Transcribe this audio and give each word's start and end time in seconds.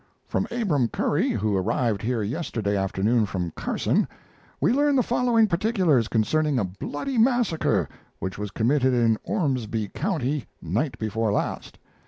From 0.25 0.47
Abram 0.49 0.87
Curry, 0.87 1.29
who 1.29 1.55
arrived 1.55 2.01
here 2.01 2.23
yesterday 2.23 2.75
afternoon 2.75 3.27
from 3.27 3.51
Carson, 3.51 4.07
we 4.59 4.73
learn 4.73 4.95
the 4.95 5.03
following 5.03 5.45
particulars 5.45 6.07
concerning 6.07 6.57
a 6.57 6.63
bloody 6.63 7.19
massacre 7.19 7.87
which 8.17 8.35
was 8.35 8.49
committed 8.49 8.95
in 8.95 9.19
Ormsby 9.25 9.89
County 9.89 10.47
night 10.59 10.97
before 10.97 11.31
last. 11.31 11.77